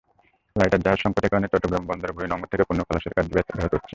[0.55, 3.79] Lighter জাহাজ-সংকটের কারণে চট্টগ্রাম বন্দরের বহির্নোঙর থেকে পণ্য খালাসের কাজ ব্যাহত হচ্ছে।